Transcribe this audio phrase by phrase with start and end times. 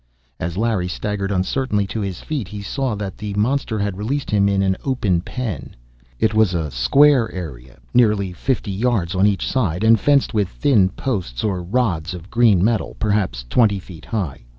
[0.39, 4.49] As Larry staggered uncertainly to his feet, he saw that the monster had released him
[4.49, 5.75] in an open pen.
[6.19, 10.89] It was a square area, nearly fifty yards on each side, and fenced with thin
[10.89, 14.41] posts or rods of green metal, perhaps twenty feet high.